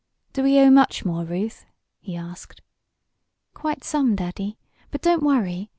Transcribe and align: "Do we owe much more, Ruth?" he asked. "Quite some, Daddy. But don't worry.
"Do 0.33 0.41
we 0.41 0.57
owe 0.59 0.71
much 0.71 1.05
more, 1.05 1.23
Ruth?" 1.25 1.67
he 1.99 2.15
asked. 2.15 2.63
"Quite 3.53 3.83
some, 3.83 4.15
Daddy. 4.15 4.57
But 4.89 5.03
don't 5.03 5.21
worry. 5.21 5.69